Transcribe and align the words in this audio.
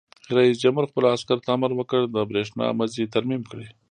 رئیس 0.37 0.55
جمهور 0.63 0.85
خپلو 0.91 1.07
عسکرو 1.15 1.43
ته 1.45 1.49
امر 1.55 1.71
وکړ؛ 1.75 2.01
د 2.09 2.17
برېښنا 2.29 2.65
مزي 2.79 3.05
ترمیم 3.13 3.41
کړئ! 3.51 3.67